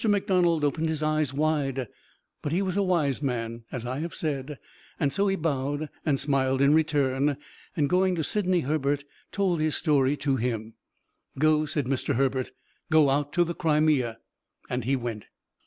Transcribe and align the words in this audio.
McDonald 0.03 0.63
opened 0.65 0.89
his 0.89 1.03
eyes 1.03 1.31
wide; 1.31 1.87
but 2.41 2.51
he 2.51 2.63
was 2.63 2.75
a 2.75 2.81
wise 2.81 3.21
man, 3.21 3.65
as 3.71 3.85
I 3.85 3.99
have 3.99 4.15
said; 4.15 4.57
so 5.09 5.27
he 5.27 5.35
bowed 5.35 5.89
and 6.03 6.19
smiled 6.19 6.59
in 6.59 6.73
return, 6.73 7.37
and 7.77 7.87
going 7.87 8.15
to 8.15 8.23
Sidney 8.23 8.61
Herbert, 8.61 9.03
told 9.31 9.59
his 9.59 9.75
story 9.75 10.17
to 10.17 10.37
him. 10.37 10.73
"Go!" 11.37 11.67
said 11.67 11.85
Mr. 11.85 12.15
Herbert; 12.15 12.49
"Go 12.89 13.11
out 13.11 13.31
to 13.33 13.43
the 13.43 13.53
Crimea!" 13.53 14.17
and 14.71 14.85
he 14.85 14.95
went. 14.95 15.27